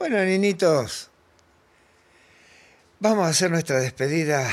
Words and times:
Bueno, 0.00 0.16
niñitos, 0.24 1.10
vamos 3.00 3.26
a 3.26 3.28
hacer 3.28 3.50
nuestra 3.50 3.80
despedida 3.80 4.50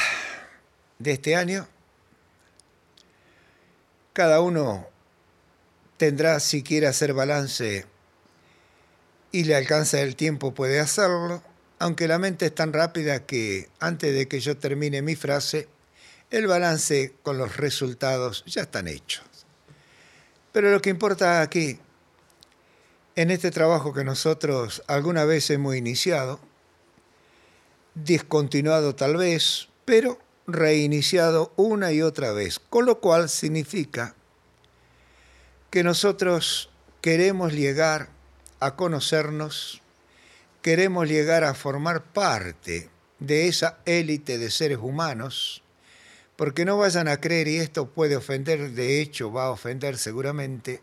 de 0.99 1.13
este 1.13 1.37
año. 1.37 1.65
Cada 4.11 4.41
uno 4.41 4.89
tendrá, 5.95 6.41
si 6.41 6.63
quiere 6.63 6.87
hacer 6.87 7.13
balance 7.13 7.85
y 9.31 9.45
le 9.45 9.55
alcanza 9.55 10.01
el 10.01 10.17
tiempo, 10.17 10.53
puede 10.53 10.81
hacerlo, 10.81 11.41
aunque 11.79 12.09
la 12.09 12.19
mente 12.19 12.47
es 12.47 12.53
tan 12.53 12.73
rápida 12.73 13.25
que 13.25 13.69
antes 13.79 14.13
de 14.13 14.27
que 14.27 14.41
yo 14.41 14.57
termine 14.57 15.01
mi 15.01 15.15
frase, 15.15 15.69
el 16.29 16.47
balance 16.47 17.13
con 17.23 17.37
los 17.37 17.55
resultados 17.55 18.43
ya 18.47 18.63
están 18.63 18.89
hechos. 18.89 19.23
Pero 20.51 20.71
lo 20.71 20.81
que 20.81 20.89
importa 20.89 21.39
aquí 21.39 21.79
en 23.17 23.31
este 23.31 23.49
trabajo 23.49 23.93
que 23.93 24.03
nosotros 24.03 24.83
alguna 24.85 25.25
vez 25.25 25.49
hemos 25.49 25.75
iniciado, 25.75 26.39
discontinuado 27.95 28.93
tal 28.93 29.17
vez, 29.17 29.69
pero 29.85 30.19
reiniciado 30.45 31.51
una 31.55 31.91
y 31.91 32.03
otra 32.03 32.31
vez, 32.31 32.59
con 32.59 32.85
lo 32.85 32.99
cual 32.99 33.27
significa 33.27 34.13
que 35.71 35.83
nosotros 35.83 36.69
queremos 37.01 37.53
llegar 37.53 38.09
a 38.59 38.75
conocernos, 38.75 39.81
queremos 40.61 41.09
llegar 41.09 41.43
a 41.43 41.55
formar 41.55 42.03
parte 42.03 42.91
de 43.17 43.47
esa 43.47 43.79
élite 43.85 44.37
de 44.37 44.51
seres 44.51 44.77
humanos, 44.79 45.63
porque 46.35 46.65
no 46.65 46.77
vayan 46.77 47.07
a 47.07 47.19
creer, 47.19 47.47
y 47.47 47.57
esto 47.57 47.89
puede 47.89 48.15
ofender, 48.15 48.73
de 48.73 49.01
hecho 49.01 49.31
va 49.31 49.45
a 49.45 49.49
ofender 49.49 49.97
seguramente, 49.97 50.81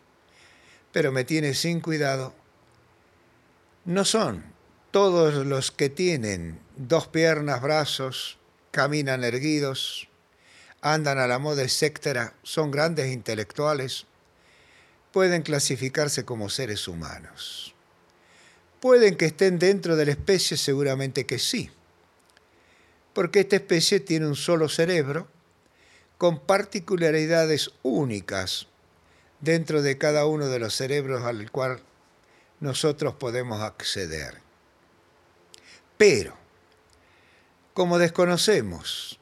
pero 0.94 1.10
me 1.10 1.24
tiene 1.24 1.54
sin 1.54 1.80
cuidado, 1.80 2.32
no 3.84 4.04
son 4.04 4.44
todos 4.92 5.44
los 5.44 5.72
que 5.72 5.88
tienen 5.88 6.60
dos 6.76 7.08
piernas, 7.08 7.60
brazos, 7.60 8.38
caminan 8.70 9.24
erguidos, 9.24 10.08
andan 10.82 11.18
a 11.18 11.26
la 11.26 11.40
moda, 11.40 11.64
etc., 11.64 12.30
son 12.44 12.70
grandes 12.70 13.12
intelectuales, 13.12 14.06
pueden 15.10 15.42
clasificarse 15.42 16.24
como 16.24 16.48
seres 16.48 16.86
humanos. 16.86 17.74
Pueden 18.78 19.16
que 19.16 19.26
estén 19.26 19.58
dentro 19.58 19.96
de 19.96 20.06
la 20.06 20.12
especie, 20.12 20.56
seguramente 20.56 21.26
que 21.26 21.40
sí, 21.40 21.70
porque 23.14 23.40
esta 23.40 23.56
especie 23.56 23.98
tiene 23.98 24.28
un 24.28 24.36
solo 24.36 24.68
cerebro 24.68 25.26
con 26.18 26.38
particularidades 26.38 27.72
únicas 27.82 28.68
dentro 29.44 29.82
de 29.82 29.98
cada 29.98 30.26
uno 30.26 30.48
de 30.48 30.58
los 30.58 30.74
cerebros 30.74 31.22
al 31.22 31.50
cual 31.50 31.80
nosotros 32.60 33.14
podemos 33.14 33.60
acceder. 33.60 34.40
Pero, 35.98 36.34
como 37.74 37.98
desconocemos 37.98 39.20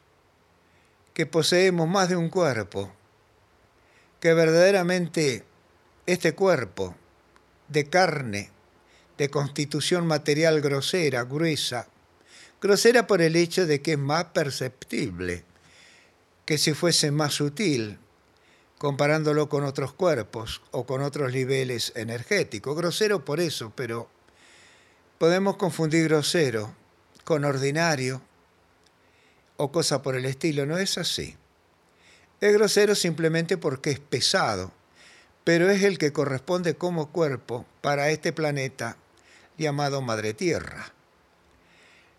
que 1.12 1.26
poseemos 1.26 1.88
más 1.88 2.08
de 2.08 2.16
un 2.16 2.30
cuerpo, 2.30 2.92
que 4.20 4.32
verdaderamente 4.32 5.44
este 6.06 6.34
cuerpo 6.34 6.94
de 7.68 7.88
carne, 7.88 8.50
de 9.18 9.28
constitución 9.28 10.06
material 10.06 10.60
grosera, 10.60 11.24
gruesa, 11.24 11.88
grosera 12.60 13.06
por 13.06 13.20
el 13.20 13.34
hecho 13.36 13.66
de 13.66 13.82
que 13.82 13.92
es 13.92 13.98
más 13.98 14.26
perceptible 14.26 15.44
que 16.46 16.58
si 16.58 16.72
fuese 16.74 17.10
más 17.10 17.34
sutil, 17.34 17.98
comparándolo 18.82 19.48
con 19.48 19.62
otros 19.62 19.92
cuerpos 19.92 20.60
o 20.72 20.84
con 20.86 21.02
otros 21.02 21.32
niveles 21.32 21.92
energéticos. 21.94 22.76
Grosero 22.76 23.24
por 23.24 23.38
eso, 23.38 23.72
pero 23.76 24.08
podemos 25.18 25.56
confundir 25.56 26.08
grosero 26.08 26.74
con 27.22 27.44
ordinario 27.44 28.20
o 29.56 29.70
cosa 29.70 30.02
por 30.02 30.16
el 30.16 30.24
estilo. 30.24 30.66
No 30.66 30.78
es 30.78 30.98
así. 30.98 31.36
Es 32.40 32.52
grosero 32.54 32.96
simplemente 32.96 33.56
porque 33.56 33.92
es 33.92 34.00
pesado, 34.00 34.72
pero 35.44 35.70
es 35.70 35.84
el 35.84 35.96
que 35.96 36.12
corresponde 36.12 36.74
como 36.74 37.12
cuerpo 37.12 37.64
para 37.82 38.10
este 38.10 38.32
planeta 38.32 38.96
llamado 39.58 40.02
Madre 40.02 40.34
Tierra. 40.34 40.92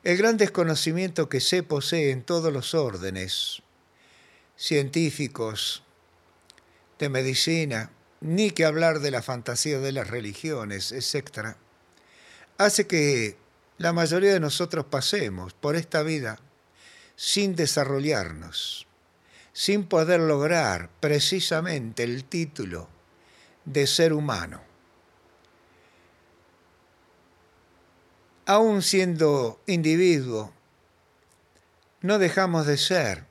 El 0.05 0.15
gran 0.15 0.37
desconocimiento 0.37 1.27
que 1.27 1.41
se 1.41 1.61
posee 1.61 2.11
en 2.11 2.23
todos 2.23 2.53
los 2.53 2.73
órdenes, 2.73 3.61
científicos, 4.55 5.82
de 6.99 7.09
medicina, 7.09 7.91
ni 8.21 8.51
que 8.51 8.65
hablar 8.65 8.99
de 8.99 9.11
la 9.11 9.21
fantasía 9.21 9.79
de 9.79 9.91
las 9.91 10.07
religiones, 10.07 10.91
etc., 10.91 11.55
hace 12.57 12.87
que 12.87 13.37
la 13.77 13.91
mayoría 13.93 14.31
de 14.31 14.39
nosotros 14.39 14.85
pasemos 14.85 15.53
por 15.53 15.75
esta 15.75 16.03
vida 16.03 16.39
sin 17.15 17.55
desarrollarnos, 17.55 18.87
sin 19.51 19.85
poder 19.85 20.19
lograr 20.19 20.89
precisamente 20.99 22.03
el 22.03 22.23
título 22.23 22.87
de 23.65 23.87
ser 23.87 24.13
humano. 24.13 24.61
Aún 28.45 28.81
siendo 28.81 29.61
individuo, 29.67 30.53
no 32.01 32.19
dejamos 32.19 32.65
de 32.65 32.77
ser 32.77 33.25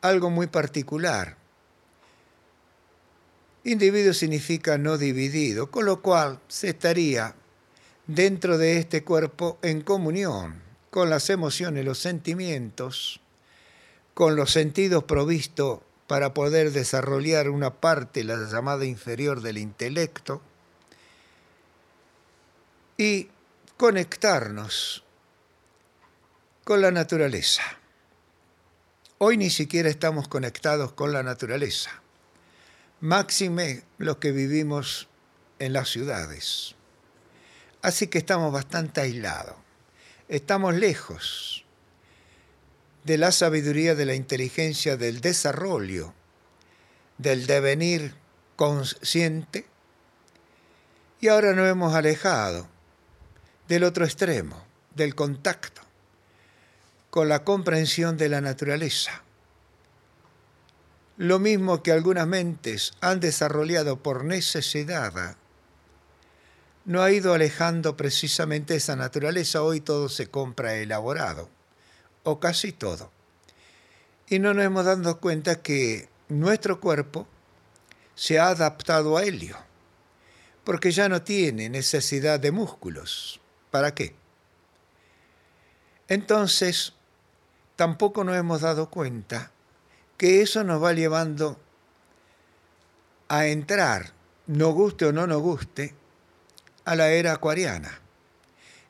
algo 0.00 0.30
muy 0.30 0.46
particular 0.46 1.36
Individuo 3.66 4.14
significa 4.14 4.78
no 4.78 4.96
dividido, 4.96 5.72
con 5.72 5.86
lo 5.86 6.00
cual 6.00 6.38
se 6.46 6.68
estaría 6.68 7.34
dentro 8.06 8.58
de 8.58 8.78
este 8.78 9.02
cuerpo 9.02 9.58
en 9.60 9.80
comunión 9.80 10.62
con 10.92 11.10
las 11.10 11.30
emociones, 11.30 11.84
los 11.84 11.98
sentimientos, 11.98 13.20
con 14.14 14.36
los 14.36 14.52
sentidos 14.52 15.02
provistos 15.02 15.80
para 16.06 16.32
poder 16.32 16.70
desarrollar 16.70 17.50
una 17.50 17.80
parte, 17.80 18.22
la 18.22 18.36
llamada 18.36 18.84
inferior 18.84 19.40
del 19.40 19.58
intelecto, 19.58 20.40
y 22.96 23.30
conectarnos 23.76 25.02
con 26.62 26.82
la 26.82 26.92
naturaleza. 26.92 27.62
Hoy 29.18 29.36
ni 29.36 29.50
siquiera 29.50 29.88
estamos 29.88 30.28
conectados 30.28 30.92
con 30.92 31.12
la 31.12 31.24
naturaleza 31.24 32.00
máxime 33.06 33.84
los 33.98 34.16
que 34.16 34.32
vivimos 34.32 35.08
en 35.60 35.72
las 35.72 35.88
ciudades. 35.88 36.74
Así 37.80 38.08
que 38.08 38.18
estamos 38.18 38.52
bastante 38.52 39.00
aislados, 39.00 39.54
estamos 40.28 40.74
lejos 40.74 41.64
de 43.04 43.16
la 43.16 43.30
sabiduría, 43.30 43.94
de 43.94 44.06
la 44.06 44.14
inteligencia, 44.14 44.96
del 44.96 45.20
desarrollo, 45.20 46.14
del 47.16 47.46
devenir 47.46 48.14
consciente, 48.56 49.66
y 51.20 51.28
ahora 51.28 51.52
nos 51.52 51.68
hemos 51.68 51.94
alejado 51.94 52.68
del 53.68 53.84
otro 53.84 54.04
extremo, 54.04 54.66
del 54.96 55.14
contacto 55.14 55.82
con 57.10 57.28
la 57.28 57.44
comprensión 57.44 58.16
de 58.16 58.28
la 58.28 58.40
naturaleza 58.40 59.22
lo 61.16 61.38
mismo 61.38 61.82
que 61.82 61.92
algunas 61.92 62.26
mentes 62.26 62.92
han 63.00 63.20
desarrollado 63.20 64.02
por 64.02 64.24
necesidad, 64.24 65.36
no 66.84 67.02
ha 67.02 67.10
ido 67.10 67.34
alejando 67.34 67.96
precisamente 67.96 68.76
esa 68.76 68.96
naturaleza. 68.96 69.62
Hoy 69.62 69.80
todo 69.80 70.08
se 70.08 70.28
compra 70.28 70.76
elaborado, 70.76 71.48
o 72.22 72.38
casi 72.38 72.72
todo. 72.72 73.10
Y 74.28 74.38
no 74.38 74.54
nos 74.54 74.64
hemos 74.64 74.84
dado 74.84 75.18
cuenta 75.20 75.62
que 75.62 76.08
nuestro 76.28 76.80
cuerpo 76.80 77.26
se 78.14 78.38
ha 78.38 78.48
adaptado 78.48 79.16
a 79.16 79.24
helio, 79.24 79.56
porque 80.64 80.90
ya 80.92 81.08
no 81.08 81.22
tiene 81.22 81.68
necesidad 81.68 82.38
de 82.38 82.52
músculos. 82.52 83.40
¿Para 83.70 83.94
qué? 83.94 84.14
Entonces, 86.08 86.92
tampoco 87.74 88.22
nos 88.22 88.36
hemos 88.36 88.60
dado 88.60 88.90
cuenta 88.90 89.50
que 90.16 90.42
eso 90.42 90.64
nos 90.64 90.82
va 90.82 90.92
llevando 90.92 91.60
a 93.28 93.46
entrar, 93.46 94.12
no 94.46 94.70
guste 94.70 95.06
o 95.06 95.12
no 95.12 95.26
nos 95.26 95.42
guste, 95.42 95.94
a 96.84 96.94
la 96.94 97.10
era 97.10 97.32
acuariana. 97.32 98.00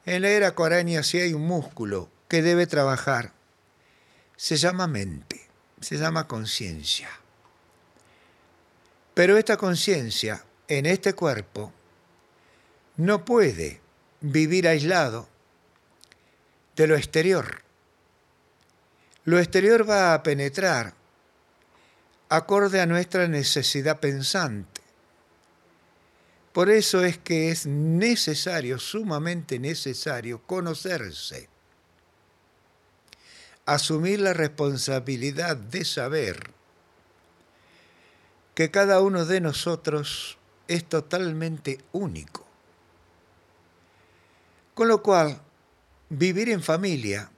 En 0.04 0.22
la 0.22 0.28
era 0.28 0.48
acuariana 0.48 1.02
si 1.02 1.18
hay 1.18 1.32
un 1.34 1.46
músculo 1.46 2.08
que 2.28 2.42
debe 2.42 2.66
trabajar, 2.66 3.32
se 4.36 4.56
llama 4.56 4.86
mente, 4.86 5.48
se 5.80 5.96
llama 5.96 6.28
conciencia. 6.28 7.08
Pero 9.14 9.38
esta 9.38 9.56
conciencia 9.56 10.44
en 10.68 10.84
este 10.84 11.14
cuerpo 11.14 11.72
no 12.96 13.24
puede 13.24 13.80
vivir 14.20 14.68
aislado 14.68 15.28
de 16.76 16.86
lo 16.86 16.96
exterior. 16.96 17.62
Lo 19.24 19.38
exterior 19.38 19.88
va 19.88 20.14
a 20.14 20.22
penetrar 20.22 20.94
acorde 22.28 22.80
a 22.80 22.86
nuestra 22.86 23.28
necesidad 23.28 24.00
pensante. 24.00 24.80
Por 26.52 26.70
eso 26.70 27.04
es 27.04 27.18
que 27.18 27.50
es 27.50 27.66
necesario, 27.66 28.78
sumamente 28.78 29.58
necesario, 29.58 30.40
conocerse, 30.42 31.48
asumir 33.66 34.20
la 34.20 34.32
responsabilidad 34.32 35.56
de 35.56 35.84
saber 35.84 36.50
que 38.54 38.70
cada 38.70 39.02
uno 39.02 39.26
de 39.26 39.42
nosotros 39.42 40.38
es 40.66 40.88
totalmente 40.88 41.78
único. 41.92 42.46
Con 44.72 44.88
lo 44.88 45.02
cual, 45.02 45.40
vivir 46.08 46.48
en 46.48 46.62
familia, 46.62 47.30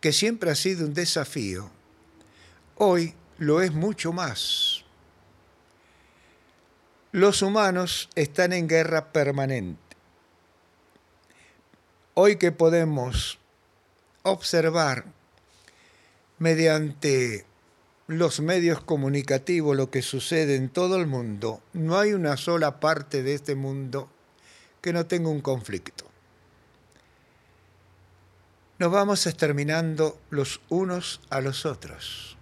que 0.00 0.12
siempre 0.12 0.50
ha 0.50 0.54
sido 0.54 0.86
un 0.86 0.94
desafío, 0.94 1.70
hoy 2.76 3.14
lo 3.38 3.60
es 3.60 3.72
mucho 3.72 4.12
más. 4.12 4.84
Los 7.12 7.42
humanos 7.42 8.08
están 8.14 8.52
en 8.52 8.68
guerra 8.68 9.12
permanente. 9.12 9.80
Hoy 12.14 12.36
que 12.36 12.52
podemos 12.52 13.38
observar 14.22 15.04
mediante 16.38 17.44
los 18.06 18.40
medios 18.40 18.80
comunicativos 18.80 19.76
lo 19.76 19.90
que 19.90 20.02
sucede 20.02 20.56
en 20.56 20.68
todo 20.68 20.96
el 20.96 21.06
mundo, 21.06 21.62
no 21.72 21.98
hay 21.98 22.12
una 22.12 22.36
sola 22.36 22.78
parte 22.80 23.22
de 23.22 23.34
este 23.34 23.54
mundo 23.54 24.10
que 24.80 24.92
no 24.92 25.06
tenga 25.06 25.30
un 25.30 25.40
conflicto. 25.40 26.04
Nos 28.78 28.90
vamos 28.90 29.26
exterminando 29.26 30.18
los 30.30 30.60
unos 30.68 31.20
a 31.30 31.40
los 31.40 31.64
otros. 31.64 32.36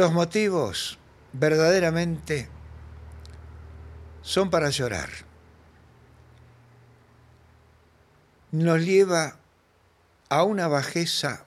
Los 0.00 0.14
motivos 0.14 0.98
verdaderamente 1.34 2.48
son 4.22 4.48
para 4.48 4.70
llorar. 4.70 5.10
Nos 8.50 8.80
lleva 8.80 9.36
a 10.30 10.42
una 10.44 10.68
bajeza 10.68 11.44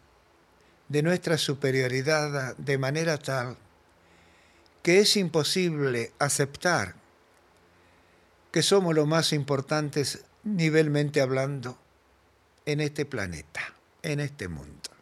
de 0.87 1.01
nuestra 1.01 1.39
superioridad 1.39 2.55
de 2.57 2.77
manera 2.77 3.17
tal 3.17 3.57
que 4.83 4.99
es 4.99 5.17
imposible 5.17 6.13
aceptar 6.19 6.93
que 8.51 8.61
somos 8.61 8.93
los 8.93 9.07
más 9.07 9.33
importantes 9.33 10.25
nivelmente 10.43 11.21
hablando 11.21 11.79
en 12.67 12.81
este 12.81 13.07
planeta, 13.07 13.73
en 14.03 14.19
este 14.19 14.47
mundo. 14.47 14.92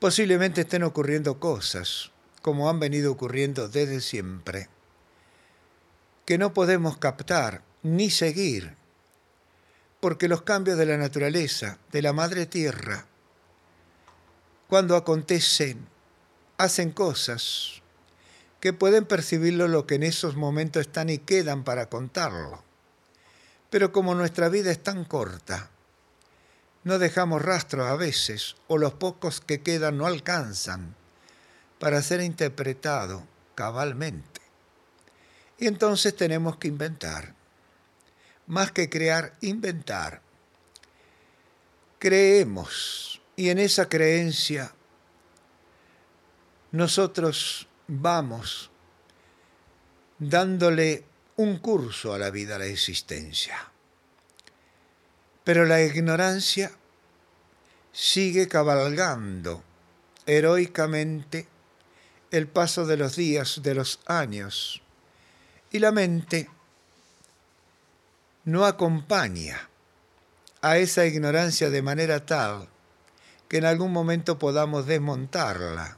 Posiblemente 0.00 0.62
estén 0.62 0.82
ocurriendo 0.82 1.38
cosas, 1.38 2.10
como 2.40 2.70
han 2.70 2.80
venido 2.80 3.12
ocurriendo 3.12 3.68
desde 3.68 4.00
siempre, 4.00 4.70
que 6.24 6.38
no 6.38 6.54
podemos 6.54 6.96
captar 6.96 7.62
ni 7.82 8.08
seguir, 8.08 8.76
porque 10.00 10.26
los 10.26 10.40
cambios 10.40 10.78
de 10.78 10.86
la 10.86 10.96
naturaleza, 10.96 11.76
de 11.92 12.00
la 12.00 12.14
madre 12.14 12.46
tierra, 12.46 13.04
cuando 14.68 14.96
acontecen, 14.96 15.86
hacen 16.56 16.92
cosas 16.92 17.82
que 18.58 18.72
pueden 18.72 19.04
percibirlo 19.04 19.68
lo 19.68 19.86
que 19.86 19.96
en 19.96 20.04
esos 20.04 20.34
momentos 20.34 20.80
están 20.80 21.10
y 21.10 21.18
quedan 21.18 21.62
para 21.62 21.90
contarlo. 21.90 22.64
Pero 23.68 23.92
como 23.92 24.14
nuestra 24.14 24.48
vida 24.48 24.70
es 24.70 24.82
tan 24.82 25.04
corta, 25.04 25.68
no 26.84 26.98
dejamos 26.98 27.42
rastros 27.42 27.86
a 27.86 27.96
veces, 27.96 28.56
o 28.68 28.78
los 28.78 28.94
pocos 28.94 29.40
que 29.40 29.62
quedan 29.62 29.98
no 29.98 30.06
alcanzan 30.06 30.94
para 31.78 32.02
ser 32.02 32.20
interpretado 32.20 33.26
cabalmente. 33.54 34.40
Y 35.58 35.66
entonces 35.66 36.16
tenemos 36.16 36.56
que 36.56 36.68
inventar. 36.68 37.34
Más 38.46 38.72
que 38.72 38.88
crear, 38.88 39.34
inventar. 39.42 40.22
Creemos 41.98 43.20
y 43.36 43.50
en 43.50 43.58
esa 43.58 43.88
creencia 43.88 44.74
nosotros 46.72 47.68
vamos 47.86 48.70
dándole 50.18 51.04
un 51.36 51.58
curso 51.58 52.14
a 52.14 52.18
la 52.18 52.30
vida, 52.30 52.56
a 52.56 52.58
la 52.58 52.66
existencia. 52.66 53.69
Pero 55.44 55.64
la 55.64 55.82
ignorancia 55.82 56.70
sigue 57.92 58.48
cabalgando 58.48 59.62
heroicamente 60.26 61.48
el 62.30 62.46
paso 62.46 62.86
de 62.86 62.96
los 62.96 63.16
días, 63.16 63.60
de 63.62 63.74
los 63.74 64.00
años, 64.06 64.82
y 65.70 65.78
la 65.78 65.90
mente 65.90 66.48
no 68.44 68.64
acompaña 68.64 69.68
a 70.62 70.78
esa 70.78 71.06
ignorancia 71.06 71.70
de 71.70 71.82
manera 71.82 72.24
tal 72.26 72.68
que 73.48 73.58
en 73.58 73.64
algún 73.64 73.92
momento 73.92 74.38
podamos 74.38 74.86
desmontarla, 74.86 75.96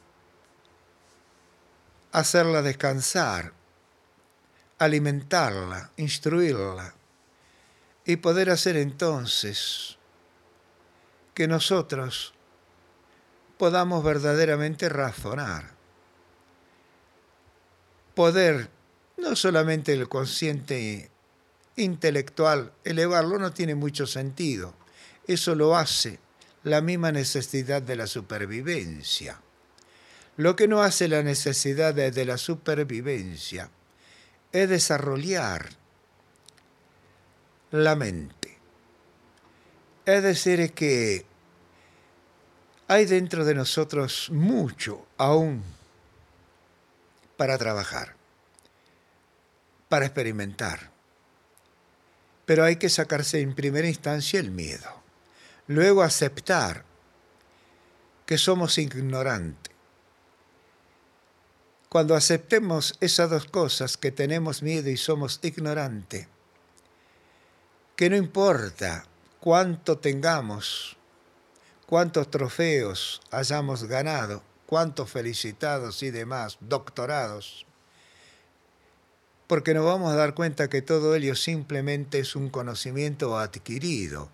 hacerla 2.13 2.63
descansar, 2.63 3.53
alimentarla, 4.79 5.91
instruirla 5.97 6.95
y 8.05 8.17
poder 8.17 8.51
hacer 8.51 8.77
entonces 8.77 9.99
que 11.35 11.49
nosotros 11.49 12.35
podamos 13.59 14.03
verdaderamente 14.05 14.89
razonar, 14.89 15.71
poder 18.15 18.71
no 19.17 19.37
solamente 19.37 19.93
el 19.93 20.09
consciente 20.09 21.11
intelectual 21.77 22.73
elevarlo 22.85 23.39
no 23.39 23.53
tiene 23.53 23.75
mucho 23.75 24.07
sentido, 24.07 24.75
eso 25.27 25.55
lo 25.55 25.77
hace 25.77 26.19
la 26.65 26.81
misma 26.81 27.13
necesidad 27.13 27.83
de 27.83 27.97
la 27.97 28.07
supervivencia. 28.07 29.41
Lo 30.37 30.57
que 30.57 30.69
no 30.69 30.83
hace 30.83 31.09
la 31.09 31.23
necesidad 31.23 31.95
de, 31.95 32.25
la 32.25 32.39
supervivencia 32.39 33.71
es 34.53 34.69
desarrollar 34.69 35.71
la 37.73 37.97
mente. 37.97 38.59
Es 40.05 40.23
decir, 40.23 40.73
que 40.75 41.25
hay 42.87 43.07
dentro 43.07 43.45
de 43.45 43.55
nosotros 43.55 44.29
mucho 44.31 45.07
aún 45.17 45.65
para 47.37 47.57
trabajar, 47.57 48.15
para 49.89 50.05
experimentar. 50.05 50.91
Pero 52.45 52.65
hay 52.65 52.77
que 52.77 52.91
sacarse 52.91 53.41
en 53.41 53.55
primera 53.55 53.89
instancia 53.89 54.39
el 54.39 54.51
miedo. 54.51 55.03
Luego 55.67 56.03
aceptar 56.03 56.85
que 58.27 58.37
somos 58.37 58.77
ignorantes. 58.77 59.73
Cuando 61.89 62.15
aceptemos 62.15 62.97
esas 63.01 63.31
dos 63.31 63.47
cosas, 63.47 63.97
que 63.97 64.11
tenemos 64.11 64.63
miedo 64.63 64.91
y 64.91 64.97
somos 64.97 65.41
ignorantes, 65.43 66.27
que 67.97 68.11
no 68.11 68.17
importa 68.17 69.05
cuánto 69.41 69.99
tengamos, 69.99 70.97
cuántos 71.87 72.31
trofeos 72.31 73.21
hayamos 73.31 73.85
ganado, 73.85 74.43
cuántos 74.67 75.11
felicitados 75.11 76.03
y 76.03 76.11
demás, 76.11 76.59
doctorados, 76.61 77.67
porque 79.47 79.75
nos 79.75 79.85
vamos 79.85 80.13
a 80.13 80.17
dar 80.17 80.35
cuenta 80.35 80.69
que 80.69 80.83
todo 80.83 81.15
ello 81.15 81.35
simplemente 81.35 82.19
es 82.19 82.37
un 82.37 82.49
conocimiento 82.49 83.39
adquirido 83.39 84.31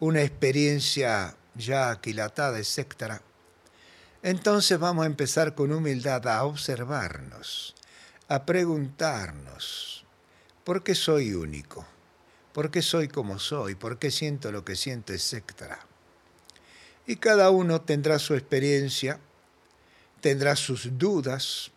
una 0.00 0.22
experiencia 0.22 1.36
ya 1.54 1.90
aquilatada, 1.90 2.58
etc. 2.58 3.20
Entonces 4.22 4.78
vamos 4.78 5.04
a 5.04 5.06
empezar 5.06 5.54
con 5.54 5.72
humildad 5.72 6.26
a 6.26 6.44
observarnos, 6.44 7.74
a 8.26 8.46
preguntarnos, 8.46 10.06
¿por 10.64 10.82
qué 10.82 10.94
soy 10.94 11.34
único? 11.34 11.86
¿Por 12.52 12.70
qué 12.70 12.82
soy 12.82 13.08
como 13.08 13.38
soy? 13.38 13.74
¿Por 13.74 13.98
qué 13.98 14.10
siento 14.10 14.50
lo 14.52 14.64
que 14.64 14.76
siento, 14.76 15.12
etc.? 15.12 15.42
Y 17.06 17.16
cada 17.16 17.50
uno 17.50 17.80
tendrá 17.80 18.18
su 18.18 18.34
experiencia, 18.34 19.20
tendrá 20.20 20.56
sus 20.56 20.98
dudas, 20.98 21.70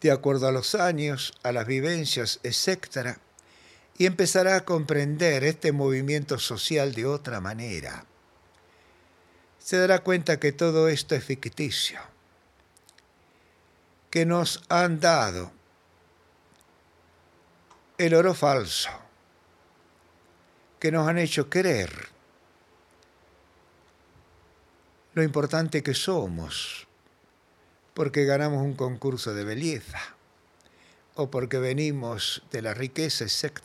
de 0.00 0.10
acuerdo 0.10 0.48
a 0.48 0.52
los 0.52 0.74
años, 0.74 1.32
a 1.42 1.52
las 1.52 1.66
vivencias, 1.66 2.40
etc 2.42 3.18
y 3.96 4.06
empezará 4.06 4.56
a 4.56 4.64
comprender 4.64 5.44
este 5.44 5.72
movimiento 5.72 6.38
social 6.38 6.94
de 6.94 7.06
otra 7.06 7.40
manera. 7.40 8.04
Se 9.58 9.76
dará 9.78 10.00
cuenta 10.00 10.40
que 10.40 10.52
todo 10.52 10.88
esto 10.88 11.14
es 11.14 11.24
ficticio, 11.24 12.00
que 14.10 14.26
nos 14.26 14.62
han 14.68 15.00
dado 15.00 15.52
el 18.04 18.14
oro 18.14 18.34
falso, 18.34 18.90
que 20.78 20.92
nos 20.92 21.08
han 21.08 21.18
hecho 21.18 21.48
creer 21.48 22.08
lo 25.14 25.22
importante 25.22 25.82
que 25.82 25.94
somos, 25.94 26.86
porque 27.94 28.24
ganamos 28.24 28.62
un 28.62 28.74
concurso 28.74 29.32
de 29.32 29.44
belleza 29.44 30.00
o 31.14 31.30
porque 31.30 31.58
venimos 31.58 32.42
de 32.50 32.62
la 32.62 32.74
riqueza, 32.74 33.24
etc. 33.24 33.60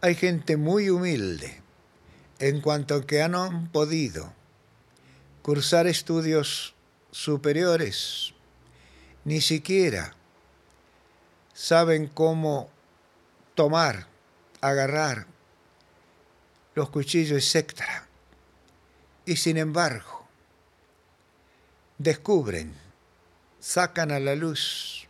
Hay 0.00 0.14
gente 0.14 0.56
muy 0.56 0.90
humilde 0.90 1.62
en 2.38 2.60
cuanto 2.60 3.06
que 3.06 3.22
han 3.22 3.68
podido 3.72 4.32
cursar 5.42 5.86
estudios 5.86 6.74
superiores, 7.10 8.34
ni 9.24 9.40
siquiera 9.40 10.14
saben 11.58 12.06
cómo 12.06 12.70
tomar, 13.56 14.06
agarrar 14.60 15.26
los 16.76 16.88
cuchillos, 16.88 17.56
etc. 17.56 17.82
Y 19.26 19.34
sin 19.34 19.56
embargo, 19.56 20.28
descubren, 21.98 22.76
sacan 23.58 24.12
a 24.12 24.20
la 24.20 24.36
luz 24.36 25.08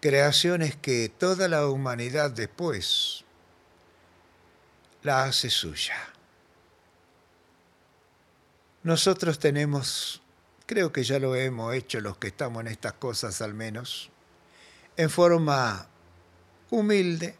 creaciones 0.00 0.74
que 0.74 1.08
toda 1.08 1.46
la 1.46 1.68
humanidad 1.68 2.32
después 2.32 3.24
la 5.04 5.22
hace 5.22 5.50
suya. 5.50 5.98
Nosotros 8.82 9.38
tenemos, 9.38 10.20
creo 10.66 10.90
que 10.90 11.04
ya 11.04 11.20
lo 11.20 11.36
hemos 11.36 11.72
hecho 11.76 12.00
los 12.00 12.16
que 12.16 12.26
estamos 12.26 12.62
en 12.62 12.66
estas 12.72 12.94
cosas 12.94 13.40
al 13.40 13.54
menos, 13.54 14.10
en 14.96 15.10
forma 15.10 15.88
humilde, 16.70 17.36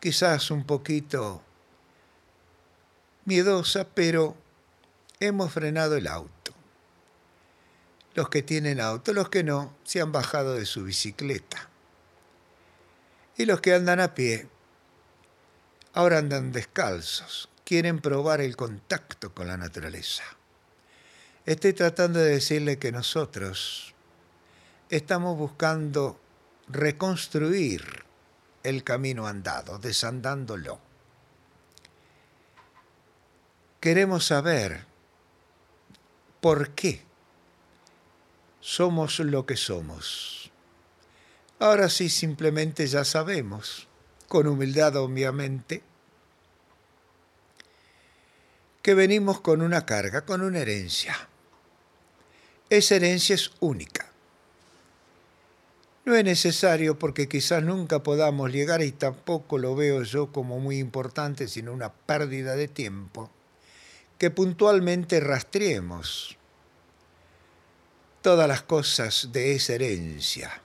quizás 0.00 0.50
un 0.50 0.64
poquito 0.64 1.42
miedosa, 3.24 3.86
pero 3.94 4.36
hemos 5.20 5.52
frenado 5.52 5.96
el 5.96 6.06
auto. 6.06 6.54
Los 8.14 8.28
que 8.30 8.42
tienen 8.42 8.80
auto, 8.80 9.12
los 9.12 9.28
que 9.28 9.44
no, 9.44 9.74
se 9.84 10.00
han 10.00 10.12
bajado 10.12 10.54
de 10.54 10.66
su 10.66 10.84
bicicleta. 10.84 11.68
Y 13.36 13.44
los 13.44 13.60
que 13.60 13.74
andan 13.74 14.00
a 14.00 14.14
pie, 14.14 14.48
ahora 15.92 16.18
andan 16.18 16.52
descalzos, 16.52 17.48
quieren 17.64 18.00
probar 18.00 18.40
el 18.40 18.56
contacto 18.56 19.34
con 19.34 19.46
la 19.46 19.56
naturaleza. 19.56 20.24
Estoy 21.46 21.72
tratando 21.72 22.18
de 22.18 22.30
decirle 22.30 22.78
que 22.78 22.92
nosotros 22.92 23.94
estamos 24.90 25.36
buscando 25.36 26.18
reconstruir 26.68 28.04
el 28.62 28.84
camino 28.84 29.26
andado, 29.26 29.78
desandándolo. 29.78 30.78
Queremos 33.80 34.26
saber 34.26 34.84
por 36.40 36.70
qué 36.70 37.02
somos 38.60 39.18
lo 39.20 39.46
que 39.46 39.56
somos. 39.56 40.50
Ahora 41.60 41.88
sí, 41.88 42.08
simplemente 42.08 42.86
ya 42.86 43.04
sabemos, 43.04 43.88
con 44.28 44.46
humildad 44.46 44.96
obviamente, 44.96 45.82
que 48.82 48.94
venimos 48.94 49.40
con 49.40 49.62
una 49.62 49.84
carga, 49.84 50.24
con 50.24 50.42
una 50.42 50.60
herencia. 50.60 51.28
Esa 52.70 52.96
herencia 52.96 53.34
es 53.34 53.50
única. 53.60 54.07
No 56.08 56.16
es 56.16 56.24
necesario 56.24 56.98
porque 56.98 57.28
quizás 57.28 57.62
nunca 57.62 58.02
podamos 58.02 58.50
llegar 58.50 58.80
y 58.80 58.92
tampoco 58.92 59.58
lo 59.58 59.76
veo 59.76 60.04
yo 60.04 60.32
como 60.32 60.58
muy 60.58 60.78
importante, 60.78 61.48
sino 61.48 61.70
una 61.70 61.92
pérdida 61.92 62.56
de 62.56 62.66
tiempo, 62.66 63.30
que 64.16 64.30
puntualmente 64.30 65.20
rastreemos 65.20 66.38
todas 68.22 68.48
las 68.48 68.62
cosas 68.62 69.28
de 69.32 69.54
esa 69.54 69.74
herencia. 69.74 70.62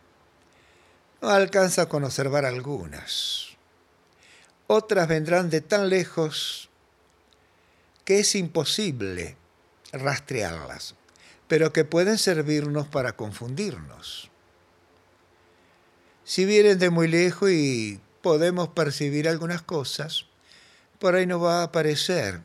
No 1.22 1.28
alcanza 1.28 1.90
con 1.90 2.06
observar 2.06 2.46
algunas. 2.46 3.50
Otras 4.68 5.10
vendrán 5.10 5.50
de 5.50 5.60
tan 5.60 5.90
lejos 5.90 6.70
que 8.06 8.22
es 8.22 8.34
imposible 8.36 9.36
rastrearlas, 9.92 10.96
pero 11.50 11.74
que 11.74 11.84
pueden 11.84 12.18
servirnos 12.18 12.88
para 12.88 13.18
confundirnos 13.18 14.32
si 16.24 16.46
vienen 16.46 16.80
de 16.80 16.90
muy 16.90 17.08
lejos 17.08 17.52
y 17.52 18.00
podemos 18.22 18.70
percibir 18.70 19.28
algunas 19.28 19.62
cosas, 19.62 20.26
por 21.00 21.16
ahí 21.16 21.26
nos 21.26 21.44
va 21.44 21.64
a 21.64 21.72
parecer 21.72 22.42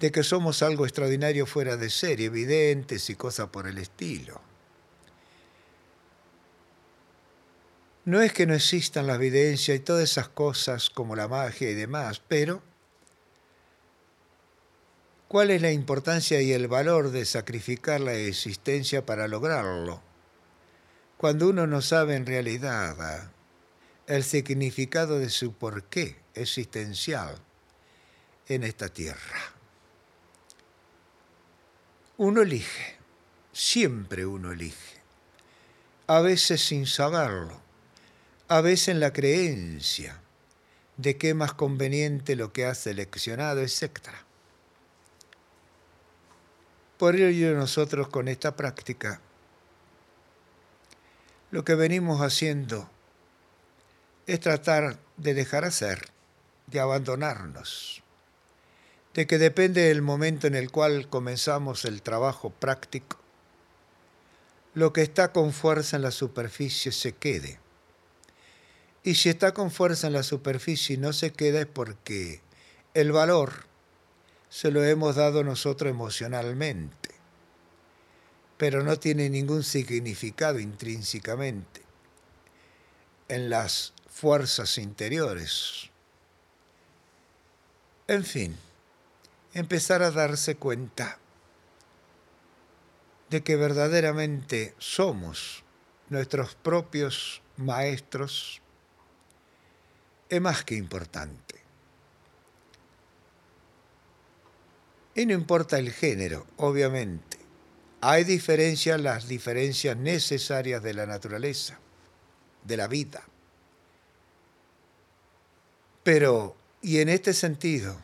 de 0.00 0.12
que 0.12 0.22
somos 0.22 0.62
algo 0.62 0.84
extraordinario 0.84 1.46
fuera 1.46 1.76
de 1.76 1.90
serie, 1.90 2.26
evidentes 2.26 3.10
y 3.10 3.14
cosas 3.14 3.48
por 3.48 3.66
el 3.66 3.78
estilo. 3.78 4.40
No 8.04 8.22
es 8.22 8.32
que 8.32 8.46
no 8.46 8.54
existan 8.54 9.06
la 9.06 9.16
evidencia 9.16 9.74
y 9.74 9.80
todas 9.80 10.10
esas 10.10 10.28
cosas 10.28 10.88
como 10.88 11.14
la 11.14 11.28
magia 11.28 11.70
y 11.70 11.74
demás, 11.74 12.22
pero 12.26 12.62
¿cuál 15.28 15.50
es 15.50 15.60
la 15.60 15.72
importancia 15.72 16.40
y 16.40 16.52
el 16.52 16.68
valor 16.68 17.10
de 17.10 17.24
sacrificar 17.24 18.00
la 18.00 18.14
existencia 18.14 19.04
para 19.04 19.28
lograrlo? 19.28 20.07
Cuando 21.18 21.48
uno 21.48 21.66
no 21.66 21.82
sabe 21.82 22.14
en 22.14 22.24
realidad 22.24 22.96
ah, 23.00 23.30
el 24.06 24.22
significado 24.22 25.18
de 25.18 25.28
su 25.30 25.52
porqué 25.52 26.16
existencial 26.32 27.36
en 28.46 28.62
esta 28.62 28.88
tierra. 28.88 29.52
Uno 32.18 32.42
elige, 32.42 32.98
siempre 33.52 34.26
uno 34.26 34.52
elige, 34.52 35.00
a 36.06 36.20
veces 36.20 36.64
sin 36.64 36.86
saberlo, 36.86 37.60
a 38.46 38.60
veces 38.60 38.88
en 38.88 39.00
la 39.00 39.12
creencia 39.12 40.20
de 40.96 41.16
que 41.16 41.30
es 41.30 41.34
más 41.34 41.52
conveniente 41.52 42.36
lo 42.36 42.52
que 42.52 42.64
ha 42.64 42.74
seleccionado, 42.76 43.60
etc. 43.60 43.90
Por 46.96 47.16
ello 47.16 47.54
nosotros 47.54 48.08
con 48.08 48.28
esta 48.28 48.54
práctica 48.54 49.20
lo 51.50 51.64
que 51.64 51.74
venimos 51.74 52.20
haciendo 52.20 52.90
es 54.26 54.40
tratar 54.40 54.98
de 55.16 55.32
dejar 55.32 55.64
hacer, 55.64 56.08
de 56.66 56.80
abandonarnos, 56.80 58.02
de 59.14 59.26
que 59.26 59.38
depende 59.38 59.88
del 59.88 60.02
momento 60.02 60.46
en 60.46 60.54
el 60.54 60.70
cual 60.70 61.08
comenzamos 61.08 61.86
el 61.86 62.02
trabajo 62.02 62.50
práctico, 62.50 63.18
lo 64.74 64.92
que 64.92 65.02
está 65.02 65.32
con 65.32 65.52
fuerza 65.52 65.96
en 65.96 66.02
la 66.02 66.10
superficie 66.10 66.92
se 66.92 67.12
quede. 67.12 67.58
Y 69.02 69.14
si 69.14 69.30
está 69.30 69.54
con 69.54 69.70
fuerza 69.70 70.08
en 70.08 70.12
la 70.12 70.22
superficie 70.22 70.96
y 70.96 70.98
no 70.98 71.14
se 71.14 71.32
queda 71.32 71.60
es 71.60 71.66
porque 71.66 72.42
el 72.92 73.10
valor 73.10 73.66
se 74.50 74.70
lo 74.70 74.84
hemos 74.84 75.16
dado 75.16 75.42
nosotros 75.44 75.90
emocionalmente 75.90 77.17
pero 78.58 78.82
no 78.82 78.98
tiene 78.98 79.30
ningún 79.30 79.62
significado 79.62 80.58
intrínsecamente 80.58 81.82
en 83.28 83.48
las 83.48 83.94
fuerzas 84.10 84.76
interiores. 84.78 85.90
En 88.08 88.24
fin, 88.24 88.56
empezar 89.54 90.02
a 90.02 90.10
darse 90.10 90.56
cuenta 90.56 91.18
de 93.30 93.42
que 93.42 93.56
verdaderamente 93.56 94.74
somos 94.78 95.62
nuestros 96.08 96.54
propios 96.54 97.42
maestros 97.56 98.60
es 100.28 100.40
más 100.40 100.64
que 100.64 100.74
importante. 100.74 101.56
Y 105.14 105.26
no 105.26 105.34
importa 105.34 105.78
el 105.78 105.90
género, 105.92 106.46
obviamente. 106.56 107.37
Hay 108.00 108.24
diferencias, 108.24 109.00
las 109.00 109.26
diferencias 109.26 109.96
necesarias 109.96 110.82
de 110.82 110.94
la 110.94 111.06
naturaleza, 111.06 111.78
de 112.64 112.76
la 112.76 112.86
vida. 112.86 113.22
Pero, 116.04 116.56
y 116.80 116.98
en 117.00 117.08
este 117.08 117.34
sentido, 117.34 117.96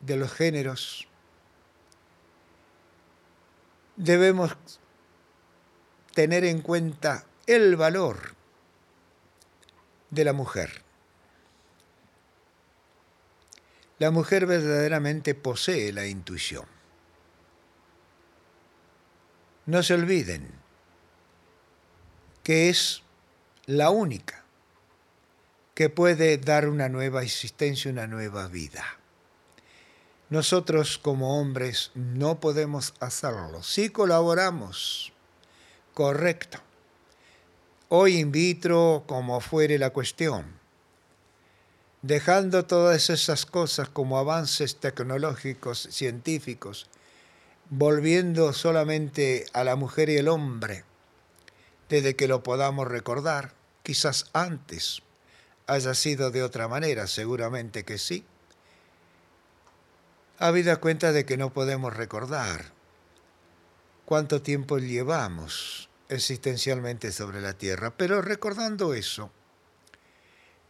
de 0.00 0.16
los 0.16 0.32
géneros, 0.32 1.08
debemos 3.96 4.56
tener 6.14 6.44
en 6.44 6.62
cuenta 6.62 7.24
el 7.46 7.76
valor 7.76 8.34
de 10.10 10.24
la 10.24 10.32
mujer. 10.32 10.82
La 13.98 14.10
mujer 14.10 14.46
verdaderamente 14.46 15.34
posee 15.34 15.92
la 15.92 16.06
intuición. 16.06 16.77
No 19.68 19.82
se 19.82 19.92
olviden 19.92 20.48
que 22.42 22.70
es 22.70 23.02
la 23.66 23.90
única 23.90 24.42
que 25.74 25.90
puede 25.90 26.38
dar 26.38 26.70
una 26.70 26.88
nueva 26.88 27.22
existencia, 27.22 27.90
una 27.90 28.06
nueva 28.06 28.48
vida. 28.48 28.82
Nosotros 30.30 30.96
como 30.96 31.38
hombres 31.38 31.90
no 31.94 32.40
podemos 32.40 32.94
hacerlo. 33.00 33.62
Si 33.62 33.90
colaboramos, 33.90 35.12
correcto. 35.92 36.60
Hoy 37.90 38.16
in 38.16 38.32
vitro, 38.32 39.04
como 39.06 39.38
fuere 39.42 39.78
la 39.78 39.90
cuestión. 39.90 40.58
Dejando 42.00 42.64
todas 42.64 43.10
esas 43.10 43.44
cosas 43.44 43.90
como 43.90 44.16
avances 44.16 44.76
tecnológicos, 44.80 45.88
científicos, 45.90 46.88
volviendo 47.70 48.52
solamente 48.52 49.46
a 49.52 49.64
la 49.64 49.76
mujer 49.76 50.08
y 50.08 50.16
el 50.16 50.28
hombre, 50.28 50.84
desde 51.88 52.16
que 52.16 52.28
lo 52.28 52.42
podamos 52.42 52.88
recordar, 52.88 53.52
quizás 53.82 54.26
antes 54.32 55.02
haya 55.66 55.94
sido 55.94 56.30
de 56.30 56.42
otra 56.42 56.66
manera, 56.68 57.06
seguramente 57.06 57.84
que 57.84 57.98
sí. 57.98 58.24
Habida 60.38 60.76
cuenta 60.76 61.12
de 61.12 61.26
que 61.26 61.36
no 61.36 61.52
podemos 61.52 61.94
recordar 61.94 62.72
cuánto 64.06 64.40
tiempo 64.40 64.78
llevamos 64.78 65.90
existencialmente 66.08 67.12
sobre 67.12 67.42
la 67.42 67.52
tierra, 67.52 67.92
pero 67.96 68.22
recordando 68.22 68.94
eso, 68.94 69.30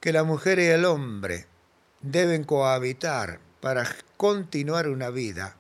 que 0.01 0.13
la 0.13 0.25
mujer 0.25 0.59
y 0.59 0.67
el 0.67 0.85
hombre 0.85 1.47
deben 2.01 2.43
cohabitar 2.43 3.41
para 3.61 3.87
continuar 4.17 4.89
una 4.89 5.11
vida, 5.11 5.58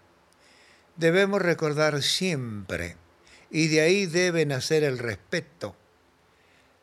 debemos 0.99 1.41
recordar 1.41 2.03
siempre, 2.03 2.97
y 3.51 3.69
de 3.69 3.81
ahí 3.81 4.07
debe 4.07 4.45
nacer 4.45 4.85
el 4.85 4.99
respeto, 4.99 5.75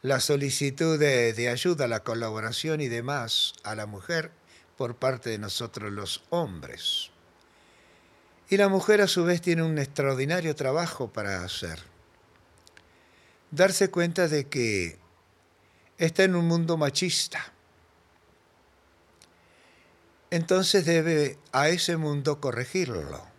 la 0.02 0.20
solicitud 0.20 0.98
de, 0.98 1.34
de, 1.34 1.50
ayuda, 1.50 1.88
la 1.88 2.04
colaboración 2.04 2.82
y 2.82 2.88
demás 2.88 3.54
a 3.64 3.76
la 3.76 3.86
mujer 3.86 4.32
por 4.78 4.96
parte 4.96 5.30
de 5.30 5.38
nosotros 5.38 5.92
los 5.92 6.24
hombres. 6.30 7.12
Y 8.50 8.58
la 8.58 8.70
mujer 8.70 9.02
a 9.02 9.08
su 9.08 9.26
vez 9.26 9.42
tiene 9.42 9.64
un 9.64 9.78
extraordinario 9.78 10.56
trabajo 10.56 11.12
para 11.12 11.44
hacer. 11.44 11.80
Darse 13.52 13.90
cuenta 13.90 14.28
de 14.28 14.48
que 14.48 14.98
está 15.98 16.24
en 16.24 16.36
un 16.36 16.48
mundo 16.48 16.78
machista. 16.78 17.54
Entonces 20.30 20.86
debe 20.86 21.38
a 21.52 21.70
ese 21.70 21.98
mundo 21.98 22.40
corregirlo, 22.40 23.35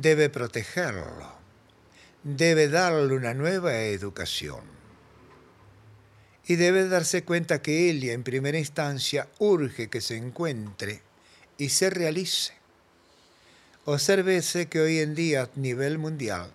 debe 0.00 0.30
protegerlo, 0.30 1.32
debe 2.22 2.68
darle 2.68 3.14
una 3.14 3.34
nueva 3.34 3.76
educación. 3.78 4.62
Y 6.46 6.56
debe 6.56 6.88
darse 6.88 7.24
cuenta 7.24 7.60
que 7.60 7.90
ella 7.90 8.12
en 8.12 8.22
primera 8.22 8.58
instancia 8.58 9.28
urge 9.38 9.88
que 9.88 10.00
se 10.00 10.16
encuentre 10.16 11.02
y 11.58 11.68
se 11.68 11.90
realice 11.90 12.58
Obsérvese 13.90 14.68
que 14.68 14.80
hoy 14.80 14.98
en 14.98 15.14
día 15.14 15.44
a 15.44 15.50
nivel 15.54 15.96
mundial 15.96 16.52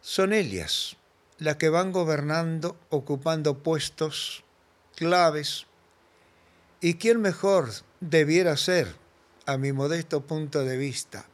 son 0.00 0.32
ellas 0.32 0.96
las 1.38 1.54
que 1.54 1.68
van 1.68 1.92
gobernando, 1.92 2.76
ocupando 2.90 3.62
puestos 3.62 4.42
claves. 4.96 5.66
¿Y 6.80 6.94
quién 6.94 7.20
mejor 7.20 7.70
debiera 8.00 8.56
ser, 8.56 8.96
a 9.46 9.56
mi 9.58 9.72
modesto 9.72 10.26
punto 10.26 10.64
de 10.64 10.76
vista, 10.76 11.24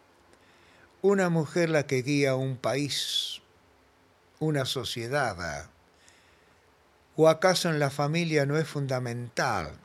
una 1.00 1.30
mujer 1.30 1.70
la 1.70 1.86
que 1.86 2.02
guía 2.02 2.36
un 2.36 2.58
país, 2.58 3.40
una 4.38 4.66
sociedad? 4.66 5.70
¿O 7.16 7.28
acaso 7.28 7.70
en 7.70 7.78
la 7.78 7.90
familia 7.90 8.44
no 8.44 8.58
es 8.58 8.68
fundamental 8.68 9.78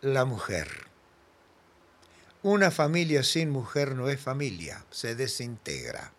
la 0.00 0.24
mujer? 0.24 0.86
Una 2.44 2.70
familia 2.70 3.24
sin 3.24 3.50
mujer 3.50 3.96
no 3.96 4.08
es 4.08 4.20
familia, 4.20 4.84
se 4.90 5.16
desintegra. 5.16 6.12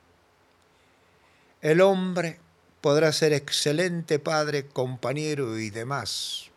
El 1.62 1.80
hombre 1.80 2.40
podrá 2.82 3.14
ser 3.14 3.32
excelente 3.32 4.20
padre, 4.20 4.68
compañero 4.68 5.58
y 5.58 5.70
demás, 5.70 6.52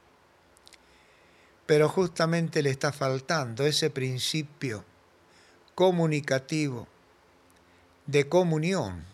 pero 1.73 1.89
justamente 1.89 2.63
le 2.63 2.69
está 2.69 2.93
faltando 2.93 3.65
ese 3.65 3.89
principio 3.89 4.85
comunicativo, 5.75 6.87
de 8.05 8.29
comunión, 8.29 9.07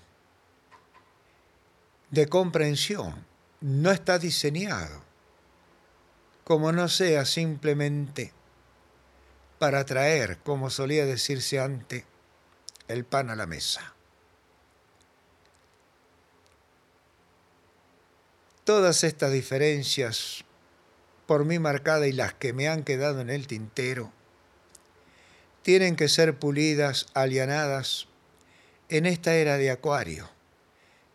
de 2.11 2.27
comprensión. 2.27 3.25
No 3.61 3.93
está 3.93 4.19
diseñado 4.19 5.05
como 6.43 6.73
no 6.73 6.89
sea 6.89 7.25
simplemente 7.27 8.33
para 9.61 9.85
traer, 9.85 10.39
como 10.39 10.69
solía 10.69 11.07
decirse 11.07 11.61
antes, 11.61 12.07
el 12.89 13.05
pan 13.05 13.31
a 13.31 13.37
la 13.37 13.47
mesa. 13.47 13.95
Todas 18.65 19.05
estas 19.05 19.31
diferencias, 19.31 20.45
por 21.29 21.45
mí 21.45 21.59
marcadas 21.59 22.09
y 22.09 22.13
las 22.13 22.33
que 22.33 22.55
me 22.55 22.69
han 22.69 22.85
quedado 22.85 23.21
en 23.21 23.29
el 23.29 23.47
tintero, 23.47 24.11
tienen 25.61 25.95
que 25.95 26.09
ser 26.09 26.39
pulidas, 26.39 27.05
alianadas 27.13 28.09
en 28.89 29.05
esta 29.05 29.35
era 29.35 29.59
de 29.59 29.71
Acuario, 29.71 30.27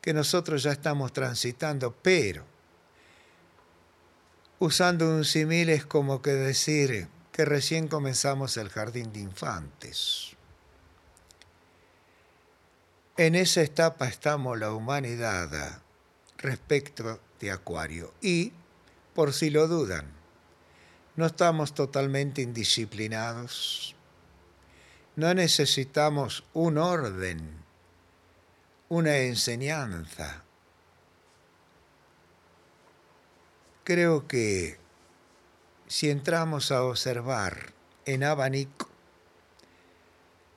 que 0.02 0.14
nosotros 0.14 0.62
ya 0.62 0.72
estamos 0.72 1.14
transitando, 1.14 1.96
pero 2.04 2.46
usando 4.60 5.10
un 5.10 5.26
símil 5.26 5.70
es 5.70 5.84
como 5.84 6.22
que 6.22 6.34
decir, 6.34 7.08
que 7.32 7.44
recién 7.44 7.88
comenzamos 7.88 8.56
el 8.58 8.70
jardín 8.70 9.12
de 9.14 9.22
infantes. 9.22 10.36
En 13.18 13.34
esa 13.34 13.64
etapa 13.64 14.08
estamos 14.08 14.60
la 14.60 14.74
humanidad 14.74 15.82
respecto 16.38 17.20
de 17.40 17.50
Acuario 17.50 18.14
y, 18.22 18.54
por 19.14 19.34
si 19.34 19.50
lo 19.50 19.68
dudan, 19.68 20.06
no 21.16 21.26
estamos 21.26 21.74
totalmente 21.74 22.42
indisciplinados, 22.42 23.96
no 25.16 25.34
necesitamos 25.34 26.44
un 26.54 26.78
orden, 26.78 27.64
una 28.90 29.18
enseñanza. 29.18 30.44
Creo 33.84 34.28
que 34.28 34.78
si 35.88 36.10
entramos 36.10 36.72
a 36.72 36.84
observar 36.84 37.74
en 38.06 38.24
abanico, 38.24 38.90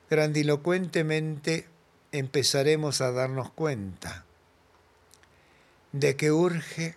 grandilocuentemente 0.09 1.67
empezaremos 2.11 3.01
a 3.01 3.11
darnos 3.11 3.51
cuenta 3.51 4.25
de 5.91 6.15
que 6.15 6.31
urge 6.31 6.95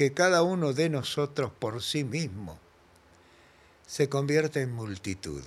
que 0.00 0.14
cada 0.14 0.42
uno 0.42 0.72
de 0.72 0.88
nosotros 0.88 1.52
por 1.52 1.82
sí 1.82 2.04
mismo 2.04 2.58
se 3.86 4.08
convierta 4.08 4.58
en 4.58 4.72
multitud. 4.72 5.44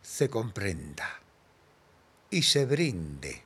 Se 0.00 0.30
comprenda 0.30 1.20
y 2.30 2.44
se 2.44 2.64
brinde 2.64 3.42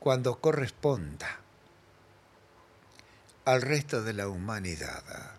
cuando 0.00 0.40
corresponda 0.40 1.38
al 3.44 3.62
resto 3.62 4.02
de 4.02 4.14
la 4.14 4.26
humanidad. 4.26 5.36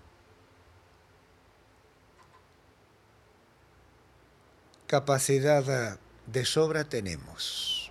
Capacidad 4.87 5.99
de 6.27 6.45
sobra 6.45 6.85
tenemos, 6.85 7.84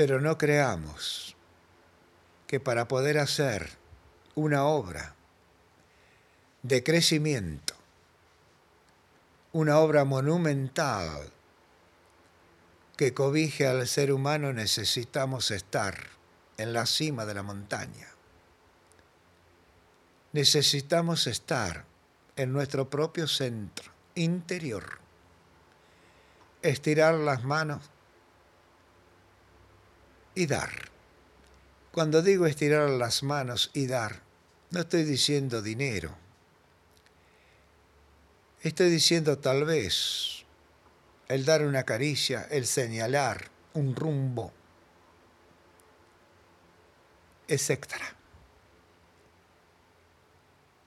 pero 0.00 0.18
no 0.18 0.38
creamos 0.38 1.36
que 2.46 2.58
para 2.58 2.88
poder 2.88 3.18
hacer 3.18 3.68
una 4.34 4.64
obra 4.64 5.14
de 6.62 6.82
crecimiento, 6.82 7.74
una 9.52 9.78
obra 9.78 10.06
monumental 10.06 11.30
que 12.96 13.12
cobije 13.12 13.66
al 13.66 13.86
ser 13.86 14.10
humano 14.10 14.54
necesitamos 14.54 15.50
estar 15.50 15.98
en 16.56 16.72
la 16.72 16.86
cima 16.86 17.26
de 17.26 17.34
la 17.34 17.42
montaña. 17.42 18.08
Necesitamos 20.32 21.26
estar 21.26 21.84
en 22.36 22.54
nuestro 22.54 22.88
propio 22.88 23.28
centro 23.28 23.92
interior, 24.14 24.98
estirar 26.62 27.16
las 27.16 27.44
manos 27.44 27.90
y 30.34 30.46
dar. 30.46 30.90
Cuando 31.92 32.22
digo 32.22 32.46
estirar 32.46 32.88
las 32.90 33.22
manos 33.22 33.70
y 33.74 33.86
dar, 33.86 34.22
no 34.70 34.80
estoy 34.80 35.04
diciendo 35.04 35.62
dinero. 35.62 36.16
Estoy 38.62 38.90
diciendo 38.90 39.38
tal 39.38 39.64
vez 39.64 40.44
el 41.28 41.44
dar 41.44 41.64
una 41.64 41.84
caricia, 41.84 42.46
el 42.50 42.66
señalar 42.66 43.50
un 43.74 43.94
rumbo, 43.96 44.52
etc. 47.48 47.86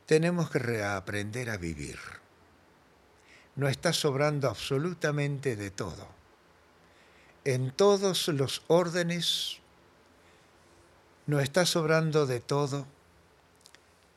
Tenemos 0.05 0.49
que 0.49 0.59
reaprender 0.59 1.49
a 1.49 1.57
vivir. 1.57 1.99
No 3.55 3.67
está 3.67 3.93
sobrando 3.93 4.49
absolutamente 4.49 5.55
de 5.55 5.71
todo. 5.71 6.22
En 7.45 7.71
todos 7.71 8.29
los 8.29 8.63
órdenes 8.67 9.59
no 11.25 11.39
está 11.39 11.65
sobrando 11.65 12.25
de 12.25 12.39
todo 12.39 12.85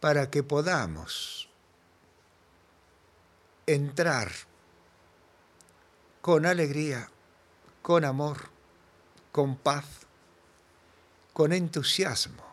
para 0.00 0.30
que 0.30 0.42
podamos 0.42 1.48
entrar 3.66 4.30
con 6.20 6.46
alegría, 6.46 7.10
con 7.82 8.04
amor, 8.04 8.48
con 9.32 9.56
paz, 9.56 9.84
con 11.32 11.52
entusiasmo 11.52 12.44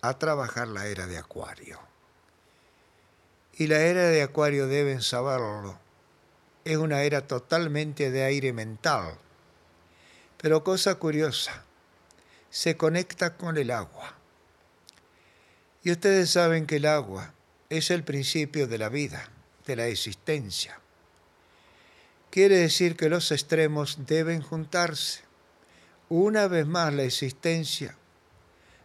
a 0.00 0.18
trabajar 0.18 0.68
la 0.68 0.86
era 0.86 1.06
de 1.06 1.18
Acuario. 1.18 1.80
Y 3.54 3.66
la 3.66 3.80
era 3.80 4.04
de 4.04 4.22
Acuario 4.22 4.68
deben 4.68 5.02
saberlo. 5.02 5.78
Es 6.64 6.76
una 6.76 7.02
era 7.02 7.26
totalmente 7.26 8.10
de 8.10 8.24
aire 8.24 8.52
mental. 8.52 9.18
Pero 10.40 10.64
cosa 10.64 10.94
curiosa, 10.96 11.64
se 12.50 12.76
conecta 12.76 13.36
con 13.36 13.56
el 13.56 13.70
agua. 13.70 14.14
Y 15.82 15.90
ustedes 15.90 16.30
saben 16.30 16.66
que 16.66 16.76
el 16.76 16.86
agua 16.86 17.34
es 17.68 17.90
el 17.90 18.04
principio 18.04 18.66
de 18.66 18.78
la 18.78 18.88
vida, 18.88 19.30
de 19.66 19.76
la 19.76 19.86
existencia. 19.86 20.80
Quiere 22.30 22.58
decir 22.58 22.96
que 22.96 23.08
los 23.08 23.32
extremos 23.32 24.06
deben 24.06 24.42
juntarse. 24.42 25.22
Una 26.08 26.46
vez 26.46 26.66
más 26.66 26.92
la 26.94 27.02
existencia 27.02 27.96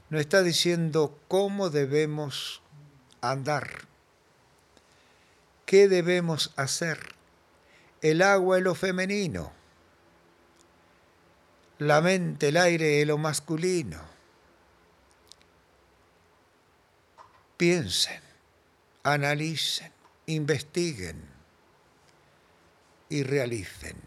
nos 0.10 0.22
está 0.22 0.44
diciendo 0.44 1.18
cómo 1.28 1.70
debemos 1.70 2.62
andar, 3.22 3.88
qué 5.66 5.88
debemos 5.88 6.52
hacer. 6.56 7.00
El 8.02 8.22
agua 8.22 8.58
es 8.58 8.64
lo 8.64 8.76
femenino, 8.76 9.54
la 11.88 12.02
mente, 12.02 12.50
el 12.50 12.58
aire 12.58 13.02
es 13.02 13.08
lo 13.08 13.18
masculino. 13.18 14.02
Piensen, 17.58 18.22
analicen, 19.04 19.92
investiguen 20.26 21.30
y 23.10 23.24
realicen. 23.24 23.98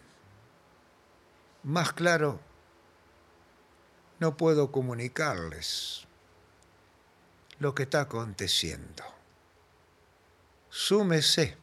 Más 1.62 1.92
claro, 1.92 2.40
no 4.18 4.36
puedo 4.36 4.70
comunicarles 4.70 6.06
lo 7.58 7.74
que 7.74 7.84
está 7.84 8.02
aconteciendo. 8.02 9.04
Súmese 10.70 11.56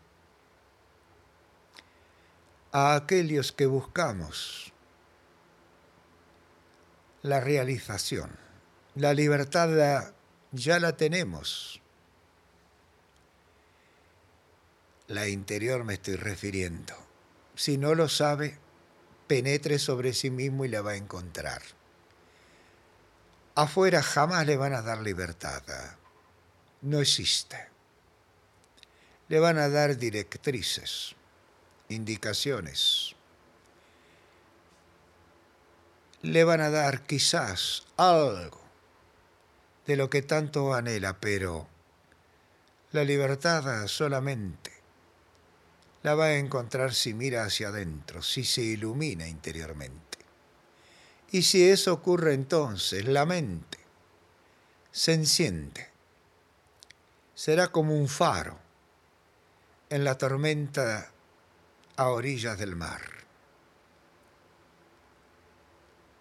a 2.72 2.96
aquellos 2.96 3.52
que 3.52 3.68
buscamos 3.68 4.73
la 7.24 7.40
realización. 7.40 8.38
La 8.96 9.14
libertad 9.14 10.14
ya 10.52 10.80
la 10.80 10.98
tenemos. 10.98 11.82
La 15.08 15.28
interior 15.28 15.84
me 15.86 15.96
estoy 15.96 16.18
refiriendo. 16.18 16.94
Si 17.56 17.78
no 17.78 17.96
lo 17.96 18.10
sabe, 18.10 18.60
penetre 19.28 19.80
sobre 19.80 20.14
sí 20.14 20.30
mismo 20.30 20.66
y 20.66 20.68
la 20.68 20.82
va 20.82 20.92
a 20.92 20.98
encontrar. 20.98 21.62
Afuera 23.56 24.04
jamás 24.04 24.46
le 24.46 24.58
van 24.58 24.74
a 24.74 24.82
dar 24.82 25.00
libertad. 25.00 25.64
No 26.82 27.00
existe. 27.00 27.70
Le 29.30 29.40
van 29.40 29.58
a 29.58 29.70
dar 29.70 29.98
directrices, 29.98 31.16
indicaciones 31.88 33.13
le 36.24 36.46
van 36.46 36.62
a 36.62 36.70
dar 36.70 37.02
quizás 37.02 37.84
algo 37.98 38.62
de 39.86 39.98
lo 39.98 40.10
que 40.10 40.22
tanto 40.22 40.74
anhela, 40.74 41.20
pero 41.20 41.68
la 42.94 43.04
libertad 43.04 43.88
solamente 43.88 44.72
la 46.02 46.16
va 46.16 46.26
a 46.28 46.38
encontrar 46.38 46.94
si 46.94 47.14
mira 47.14 47.44
hacia 47.44 47.68
adentro, 47.68 48.22
si 48.22 48.46
se 48.46 48.62
ilumina 48.62 49.28
interiormente. 49.28 50.20
Y 51.32 51.42
si 51.42 51.68
eso 51.68 51.92
ocurre 51.92 52.34
entonces, 52.34 53.06
la 53.06 53.26
mente 53.26 53.80
se 54.92 55.14
enciende. 55.14 55.90
Será 57.36 57.68
como 57.68 57.98
un 58.00 58.08
faro 58.08 58.58
en 59.90 60.06
la 60.06 60.18
tormenta 60.18 61.12
a 61.98 62.08
orillas 62.08 62.58
del 62.58 62.78
mar 62.78 63.23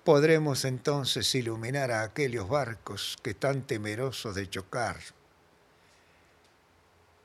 podremos 0.04 0.64
entonces 0.64 1.32
iluminar 1.34 1.90
a 1.92 2.02
aquellos 2.02 2.48
barcos 2.48 3.16
que 3.22 3.30
están 3.30 3.62
temerosos 3.62 4.34
de 4.34 4.50
chocar 4.50 4.98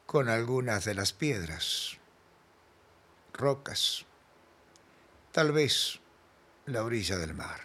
con 0.05 0.29
algunas 0.29 0.85
de 0.85 0.93
las 0.93 1.11
piedras, 1.11 1.97
rocas, 3.33 4.05
tal 5.31 5.51
vez 5.51 5.99
la 6.65 6.83
orilla 6.83 7.17
del 7.17 7.33
mar. 7.33 7.61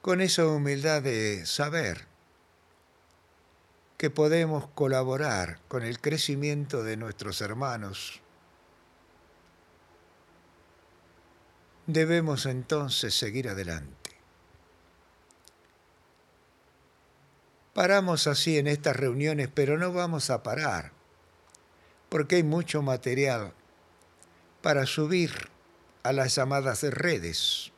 Con 0.00 0.20
esa 0.20 0.46
humildad 0.46 1.02
de 1.02 1.44
saber 1.46 2.06
que 3.98 4.10
podemos 4.10 4.68
colaborar 4.68 5.60
con 5.68 5.82
el 5.82 6.00
crecimiento 6.00 6.82
de 6.82 6.96
nuestros 6.96 7.40
hermanos 7.40 8.20
Debemos 11.86 12.46
entonces 12.46 13.14
seguir 13.14 13.48
adelante. 13.48 14.10
Paramos 17.74 18.26
así 18.26 18.58
en 18.58 18.66
estas 18.66 18.96
reuniones, 18.96 19.48
pero 19.52 19.78
no 19.78 19.92
vamos 19.92 20.30
a 20.30 20.42
parar, 20.42 20.92
porque 22.08 22.36
hay 22.36 22.42
mucho 22.42 22.82
material 22.82 23.52
para 24.62 24.86
subir 24.86 25.30
a 26.02 26.12
las 26.12 26.34
llamadas 26.34 26.82
redes. 26.82 27.70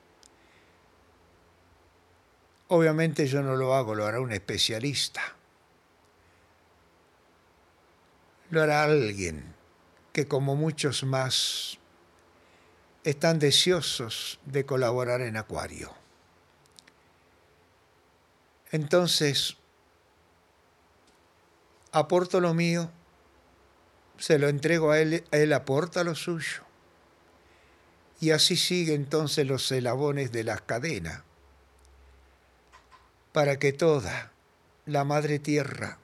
Obviamente 2.69 3.27
yo 3.27 3.43
no 3.43 3.57
lo 3.57 3.75
hago, 3.75 3.95
lo 3.95 4.07
hará 4.07 4.21
un 4.21 4.33
especialista. 4.33 5.21
Lo 8.51 8.63
hará 8.63 8.85
alguien 8.85 9.55
que 10.13 10.29
como 10.29 10.57
muchos 10.57 11.05
más 11.05 11.79
están 13.05 13.39
deseosos 13.39 14.41
de 14.45 14.67
colaborar 14.67 15.21
en 15.21 15.37
Acuario. 15.37 15.95
Entonces, 18.71 19.57
aporto 21.93 22.41
lo 22.41 22.55
mío, 22.55 22.91
se 24.19 24.39
lo 24.39 24.49
entrego 24.49 24.91
a 24.91 25.01
él, 25.01 25.25
él 25.31 25.53
aporta 25.53 26.05
lo 26.05 26.15
suyo. 26.15 26.65
Y 28.21 28.33
así 28.33 28.57
sigue 28.57 28.95
entonces 28.95 29.47
los 29.47 29.71
eslabones 29.71 30.33
de 30.33 30.45
la 30.45 30.59
cadena, 30.59 31.25
para 33.33 33.59
que 33.59 33.73
toda 33.73 34.33
la 34.87 35.05
Madre 35.05 35.39
Tierra 35.39 35.99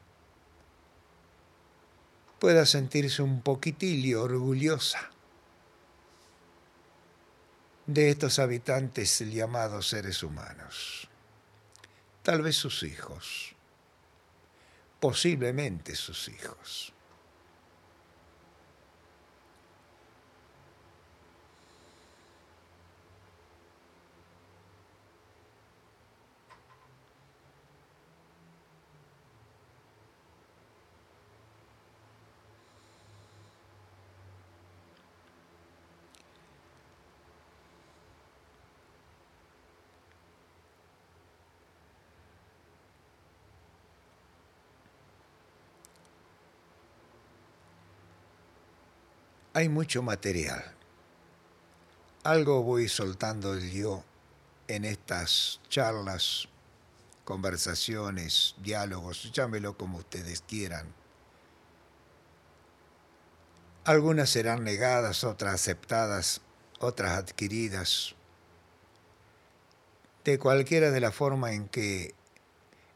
pueda 2.38 2.66
sentirse 2.66 3.22
un 3.22 3.42
poquitillo 3.42 4.22
orgullosa 4.22 5.10
de 7.86 8.10
estos 8.10 8.38
habitantes 8.38 9.20
llamados 9.20 9.88
seres 9.88 10.22
humanos. 10.22 11.08
Tal 12.22 12.40
vez 12.40 12.56
sus 12.56 12.82
hijos, 12.82 13.54
posiblemente 15.00 15.94
sus 15.94 16.28
hijos. 16.28 16.93
Hay 49.54 49.68
mucho 49.68 50.02
material. 50.02 50.64
Algo 52.24 52.64
voy 52.64 52.88
soltando 52.88 53.56
yo 53.56 54.02
en 54.66 54.84
estas 54.84 55.60
charlas, 55.68 56.48
conversaciones, 57.24 58.56
diálogos, 58.58 59.30
llámelo 59.32 59.78
como 59.78 59.98
ustedes 59.98 60.42
quieran. 60.42 60.92
Algunas 63.84 64.30
serán 64.30 64.64
negadas, 64.64 65.22
otras 65.22 65.54
aceptadas, 65.54 66.40
otras 66.80 67.12
adquiridas. 67.12 68.16
De 70.24 70.38
cualquiera 70.38 70.90
de 70.90 71.00
la 71.00 71.12
forma 71.12 71.52
en 71.52 71.68
que 71.68 72.14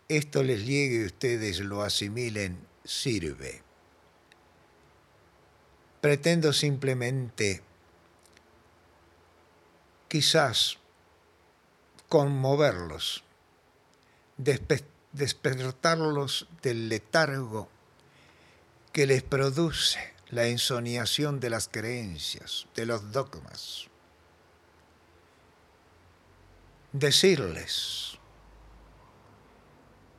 esto 0.08 0.42
les 0.42 0.66
llegue 0.66 1.02
y 1.02 1.06
ustedes 1.06 1.60
lo 1.60 1.82
asimilen, 1.82 2.58
sirve. 2.84 3.67
Pretendo 6.00 6.52
simplemente, 6.52 7.62
quizás, 10.06 10.78
conmoverlos, 12.08 13.24
despertarlos 15.12 16.48
del 16.62 16.88
letargo 16.88 17.68
que 18.92 19.06
les 19.06 19.22
produce 19.22 19.98
la 20.30 20.46
ensoniación 20.46 21.40
de 21.40 21.50
las 21.50 21.68
creencias, 21.68 22.66
de 22.76 22.86
los 22.86 23.12
dogmas. 23.12 23.88
Decirles 26.92 28.18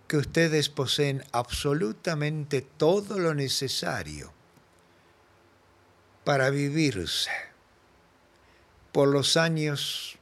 que 0.07 0.17
ustedes 0.17 0.69
poseen 0.69 1.23
absolutamente 1.31 2.61
todo 2.61 3.17
lo 3.19 3.33
necesario 3.33 4.33
para 6.29 6.51
vivirse 6.51 7.31
por 8.91 9.07
los 9.07 9.35
años 9.35 10.19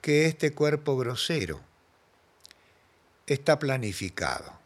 que 0.00 0.24
este 0.24 0.54
cuerpo 0.54 0.96
grosero 0.96 1.60
está 3.26 3.58
planificado. 3.58 4.58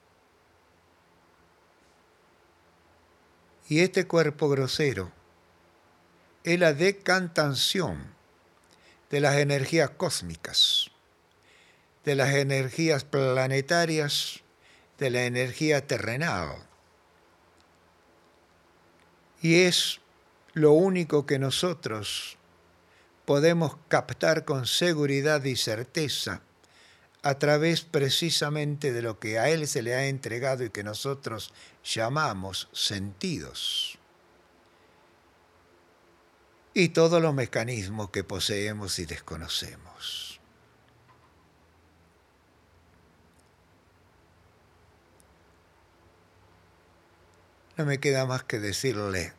Y 3.69 3.81
este 3.81 4.07
cuerpo 4.07 4.49
grosero 4.49 5.11
es 6.45 6.57
la 6.61 6.73
decantación 6.73 8.15
de 9.11 9.19
las 9.19 9.39
energías 9.39 9.91
cósmicas 9.91 10.93
de 12.05 12.15
las 12.15 12.33
energías 12.33 13.03
planetarias, 13.03 14.43
de 14.99 15.11
la 15.11 15.25
energía 15.25 15.85
terrenal. 15.85 16.65
Y 19.43 19.63
es 19.63 20.01
lo 20.55 20.73
único 20.73 21.27
que 21.27 21.39
nosotros 21.39 22.37
podemos 23.25 23.77
captar 23.89 24.45
con 24.45 24.67
seguridad 24.67 25.45
y 25.45 25.57
certeza 25.57 26.41
a 27.23 27.39
través 27.39 27.83
precisamente 27.83 28.93
de 28.93 29.03
lo 29.03 29.19
que 29.19 29.39
a 29.39 29.51
Él 29.51 29.67
se 29.67 29.83
le 29.83 29.95
ha 29.95 30.07
entregado 30.07 30.65
y 30.65 30.71
que 30.71 30.85
nosotros 30.85 31.53
llamamos 31.85 32.69
sentidos. 32.73 33.99
Y 36.75 36.91
todos 36.91 37.21
los 37.21 37.35
mecanismos 37.35 38.11
que 38.11 38.25
poseemos 38.25 38.99
y 38.99 39.05
desconocemos. 39.05 40.41
No 47.77 47.85
me 47.85 47.99
queda 47.99 48.27
más 48.27 48.45
que 48.45 48.59
decirle 48.59 49.38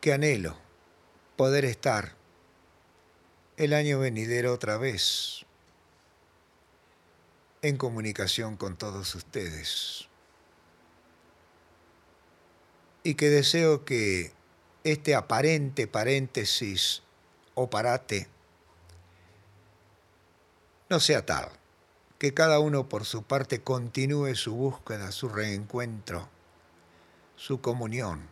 que 0.00 0.12
anhelo 0.12 0.56
poder 1.36 1.64
estar 1.64 2.14
el 3.56 3.72
año 3.72 3.98
venidero 3.98 4.52
otra 4.52 4.76
vez 4.78 5.44
en 7.62 7.76
comunicación 7.76 8.56
con 8.56 8.76
todos 8.76 9.14
ustedes. 9.14 10.08
Y 13.02 13.14
que 13.14 13.28
deseo 13.28 13.84
que 13.84 14.32
este 14.84 15.14
aparente 15.14 15.86
paréntesis 15.86 17.02
o 17.54 17.68
parate 17.68 18.28
no 20.88 21.00
sea 21.00 21.26
tal 21.26 21.50
que 22.18 22.34
cada 22.34 22.58
uno 22.58 22.88
por 22.88 23.04
su 23.04 23.22
parte 23.22 23.62
continúe 23.62 24.34
su 24.34 24.54
búsqueda, 24.54 25.12
su 25.12 25.28
reencuentro, 25.28 26.28
su 27.36 27.60
comunión, 27.60 28.28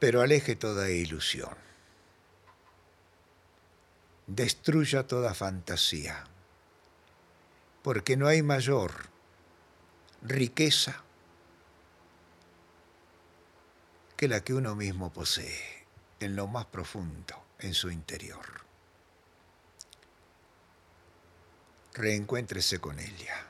pero 0.00 0.22
aleje 0.22 0.56
toda 0.56 0.90
ilusión, 0.90 1.54
destruya 4.26 5.06
toda 5.06 5.34
fantasía, 5.34 6.24
porque 7.82 8.16
no 8.16 8.26
hay 8.26 8.42
mayor 8.42 8.92
riqueza 10.22 11.02
que 14.16 14.26
la 14.26 14.42
que 14.42 14.54
uno 14.54 14.74
mismo 14.74 15.12
posee 15.12 15.86
en 16.18 16.34
lo 16.34 16.48
más 16.48 16.66
profundo, 16.66 17.40
en 17.60 17.74
su 17.74 17.90
interior. 17.90 18.60
reencuéntrese 21.94 22.78
con 22.78 22.98
ella. 22.98 23.49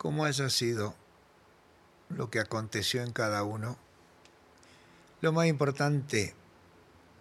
Como 0.00 0.24
haya 0.24 0.48
sido 0.48 0.94
lo 2.08 2.30
que 2.30 2.40
aconteció 2.40 3.02
en 3.02 3.12
cada 3.12 3.42
uno, 3.42 3.76
lo 5.20 5.30
más 5.30 5.46
importante 5.46 6.34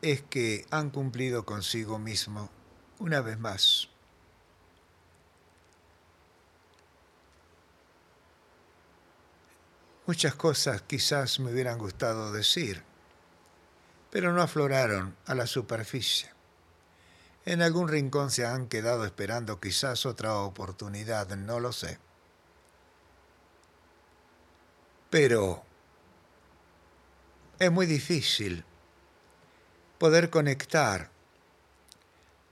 es 0.02 0.22
que 0.22 0.66
han 0.72 0.90
cumplido 0.90 1.44
consigo 1.44 2.00
mismo 2.00 2.50
una 3.00 3.20
vez 3.20 3.38
más. 3.38 3.90
Muchas 10.06 10.36
cosas 10.36 10.82
quizás 10.84 11.42
me 11.42 11.52
hubieran 11.52 11.80
gustado 11.80 12.32
decir, 12.32 12.82
pero 14.10 14.32
no 14.32 14.42
afloraron 14.42 15.18
a 15.26 15.36
la 15.36 15.48
superficie. 15.48 16.32
En 17.44 17.62
algún 17.62 17.90
rincón 17.90 18.32
se 18.32 18.46
han 18.46 18.68
quedado 18.70 19.04
esperando 19.04 19.60
quizás 19.60 20.06
otra 20.06 20.36
oportunidad, 20.36 21.28
no 21.36 21.60
lo 21.60 21.74
sé. 21.74 22.00
Pero 25.10 25.64
es 27.58 27.72
muy 27.72 27.86
difícil 27.86 28.64
poder 29.98 30.30
conectar 30.30 31.10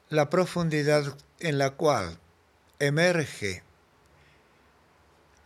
la 0.10 0.30
profundidad 0.30 1.18
en 1.40 1.58
la 1.58 1.72
cual 1.72 2.20
emerge 2.80 3.64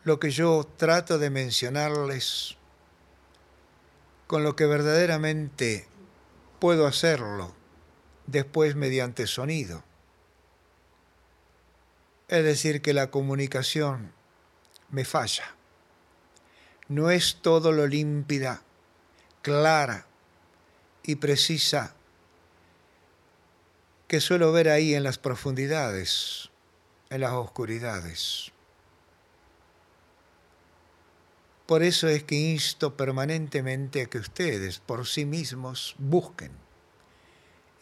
lo 0.03 0.19
que 0.19 0.31
yo 0.31 0.67
trato 0.77 1.19
de 1.19 1.29
mencionarles 1.29 2.57
con 4.27 4.43
lo 4.43 4.55
que 4.55 4.65
verdaderamente 4.65 5.87
puedo 6.59 6.87
hacerlo 6.87 7.53
después 8.25 8.75
mediante 8.75 9.27
sonido. 9.27 9.83
Es 12.29 12.43
decir, 12.43 12.81
que 12.81 12.93
la 12.93 13.11
comunicación 13.11 14.13
me 14.89 15.05
falla 15.05 15.55
no 16.91 17.09
es 17.09 17.37
todo 17.41 17.71
lo 17.71 17.87
límpida, 17.87 18.61
clara 19.41 20.05
y 21.03 21.15
precisa 21.15 21.95
que 24.07 24.19
suelo 24.19 24.51
ver 24.51 24.69
ahí 24.69 24.93
en 24.93 25.03
las 25.03 25.17
profundidades, 25.17 26.49
en 27.09 27.21
las 27.21 27.31
oscuridades. 27.31 28.51
Por 31.65 31.81
eso 31.81 32.09
es 32.09 32.23
que 32.23 32.35
insto 32.35 32.97
permanentemente 32.97 34.01
a 34.01 34.05
que 34.07 34.17
ustedes 34.17 34.79
por 34.79 35.07
sí 35.07 35.25
mismos 35.25 35.95
busquen 35.97 36.51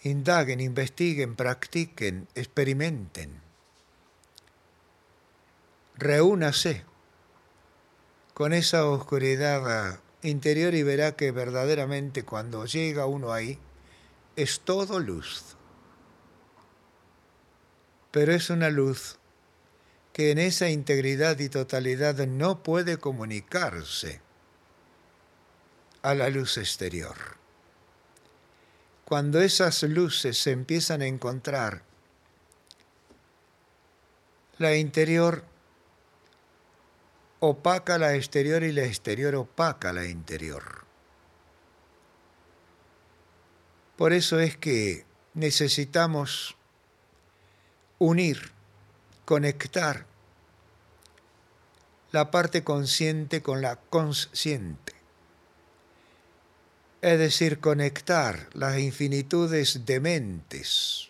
indaguen, 0.03 0.59
investiguen, 0.59 1.35
practiquen, 1.35 2.27
experimenten. 2.35 3.41
Reúnase 5.95 6.85
con 8.39 8.53
esa 8.53 8.85
oscuridad 8.85 9.99
interior 10.21 10.73
y 10.73 10.81
verá 10.81 11.11
que 11.17 11.29
verdaderamente 11.31 12.23
cuando 12.23 12.65
llega 12.65 13.05
uno 13.05 13.33
ahí 13.33 13.59
es 14.37 14.61
todo 14.61 15.01
luz. 15.01 15.57
Pero 18.11 18.31
es 18.31 18.49
una 18.49 18.69
luz 18.69 19.17
que 20.13 20.31
en 20.31 20.37
esa 20.37 20.69
integridad 20.69 21.37
y 21.39 21.49
totalidad 21.49 22.15
no 22.27 22.63
puede 22.63 22.95
comunicarse 22.95 24.21
a 26.01 26.15
la 26.15 26.29
luz 26.29 26.57
exterior. 26.57 27.17
Cuando 29.03 29.41
esas 29.41 29.83
luces 29.83 30.37
se 30.37 30.51
empiezan 30.51 31.01
a 31.01 31.07
encontrar, 31.07 31.83
la 34.59 34.77
interior 34.77 35.43
opaca 37.39 37.97
la 37.97 38.15
exterior 38.15 38.63
y 38.63 38.71
la 38.71 38.83
exterior 38.83 39.35
opaca 39.35 39.93
la 39.93 40.05
interior. 40.05 40.85
Por 43.95 44.13
eso 44.13 44.39
es 44.39 44.57
que 44.57 45.05
necesitamos 45.33 46.55
unir, 47.97 48.51
conectar 49.25 50.05
la 52.11 52.31
parte 52.31 52.63
consciente 52.63 53.41
con 53.41 53.61
la 53.61 53.75
consciente. 53.75 54.93
Es 57.01 57.19
decir, 57.19 57.59
conectar 57.59 58.49
las 58.53 58.79
infinitudes 58.79 59.85
de 59.85 59.99
mentes 59.99 61.09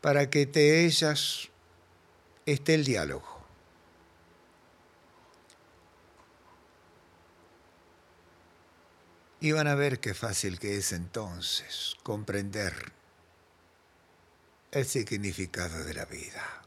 para 0.00 0.30
que 0.30 0.46
de 0.46 0.84
ellas 0.84 1.48
esté 2.46 2.74
el 2.74 2.84
diálogo. 2.84 3.37
Y 9.40 9.52
van 9.52 9.68
a 9.68 9.74
ver 9.76 10.00
qué 10.00 10.14
fácil 10.14 10.58
que 10.58 10.76
es 10.76 10.92
entonces 10.92 11.94
comprender 12.02 12.92
el 14.72 14.84
significado 14.84 15.84
de 15.84 15.94
la 15.94 16.04
vida. 16.06 16.62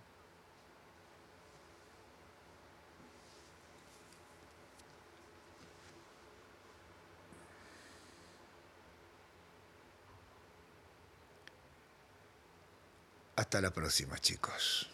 Hasta 13.35 13.59
la 13.59 13.71
próxima, 13.71 14.17
chicos. 14.19 14.89